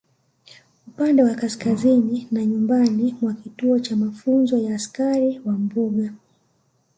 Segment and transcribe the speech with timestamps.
[0.87, 6.13] Upande wa kaskazini na nyumbani mwa kituo cha mafunzo ya askari wa mbuga